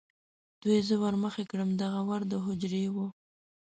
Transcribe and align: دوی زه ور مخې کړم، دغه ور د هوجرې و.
دوی 0.61 0.79
زه 0.87 0.95
ور 1.01 1.15
مخې 1.23 1.43
کړم، 1.51 1.69
دغه 1.83 1.99
ور 2.09 2.21
د 2.31 2.33
هوجرې 2.45 2.85
و. 2.95 2.97